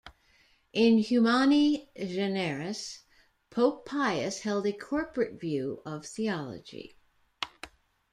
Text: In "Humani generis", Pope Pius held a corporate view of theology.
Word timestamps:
In 0.73 0.97
"Humani 0.97 1.91
generis", 1.95 3.01
Pope 3.51 3.85
Pius 3.85 4.39
held 4.39 4.65
a 4.65 4.73
corporate 4.73 5.39
view 5.39 5.83
of 5.85 6.07
theology. 6.07 6.97